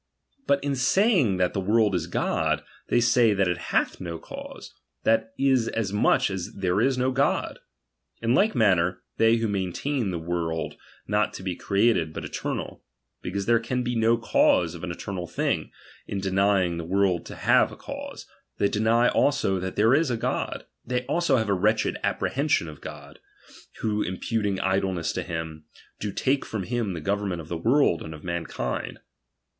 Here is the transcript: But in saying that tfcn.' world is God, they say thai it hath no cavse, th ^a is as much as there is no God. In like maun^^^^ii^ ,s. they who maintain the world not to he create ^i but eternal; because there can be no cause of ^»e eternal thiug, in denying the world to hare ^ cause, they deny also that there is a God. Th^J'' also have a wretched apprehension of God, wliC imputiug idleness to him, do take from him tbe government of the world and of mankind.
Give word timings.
But 0.47 0.63
in 0.63 0.73
saying 0.75 1.37
that 1.37 1.53
tfcn.' 1.53 1.65
world 1.67 1.93
is 1.93 2.07
God, 2.07 2.63
they 2.87 2.99
say 2.99 3.35
thai 3.35 3.43
it 3.43 3.57
hath 3.69 4.01
no 4.01 4.17
cavse, 4.17 4.71
th 5.05 5.19
^a 5.19 5.25
is 5.37 5.67
as 5.67 5.93
much 5.93 6.31
as 6.31 6.55
there 6.55 6.81
is 6.81 6.97
no 6.97 7.11
God. 7.11 7.59
In 8.19 8.33
like 8.33 8.53
maun^^^^ii^ 8.53 8.93
,s. 8.93 8.97
they 9.17 9.35
who 9.35 9.47
maintain 9.47 10.09
the 10.09 10.17
world 10.17 10.75
not 11.07 11.33
to 11.35 11.43
he 11.43 11.55
create 11.55 11.97
^i 11.97 12.11
but 12.11 12.25
eternal; 12.25 12.83
because 13.21 13.45
there 13.45 13.59
can 13.59 13.83
be 13.83 13.95
no 13.95 14.17
cause 14.17 14.73
of 14.73 14.81
^»e 14.81 14.91
eternal 14.91 15.27
thiug, 15.27 15.69
in 16.07 16.19
denying 16.19 16.77
the 16.79 16.83
world 16.83 17.23
to 17.27 17.35
hare 17.35 17.67
^ 17.67 17.77
cause, 17.77 18.25
they 18.57 18.67
deny 18.69 19.07
also 19.07 19.59
that 19.59 19.75
there 19.75 19.93
is 19.93 20.09
a 20.09 20.17
God. 20.17 20.65
Th^J'' 20.89 21.05
also 21.07 21.37
have 21.37 21.47
a 21.49 21.53
wretched 21.53 21.95
apprehension 22.03 22.67
of 22.67 22.81
God, 22.81 23.19
wliC 23.83 24.17
imputiug 24.19 24.59
idleness 24.63 25.13
to 25.13 25.21
him, 25.21 25.65
do 25.99 26.11
take 26.11 26.43
from 26.43 26.63
him 26.63 26.95
tbe 26.95 27.03
government 27.03 27.39
of 27.41 27.49
the 27.49 27.55
world 27.57 28.01
and 28.01 28.15
of 28.15 28.23
mankind. 28.23 28.99